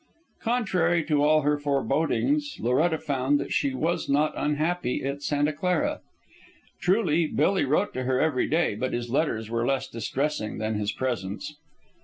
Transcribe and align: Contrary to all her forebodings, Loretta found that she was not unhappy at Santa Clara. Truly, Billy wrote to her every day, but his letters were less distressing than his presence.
Contrary 0.41 1.03
to 1.03 1.21
all 1.23 1.41
her 1.41 1.59
forebodings, 1.59 2.57
Loretta 2.59 2.97
found 2.97 3.39
that 3.39 3.53
she 3.53 3.71
was 3.75 4.09
not 4.09 4.33
unhappy 4.35 5.03
at 5.05 5.21
Santa 5.21 5.53
Clara. 5.53 5.99
Truly, 6.79 7.27
Billy 7.27 7.65
wrote 7.65 7.93
to 7.93 8.05
her 8.05 8.19
every 8.19 8.47
day, 8.47 8.73
but 8.73 8.93
his 8.93 9.11
letters 9.11 9.51
were 9.51 9.63
less 9.63 9.87
distressing 9.87 10.57
than 10.57 10.73
his 10.73 10.91
presence. 10.91 11.55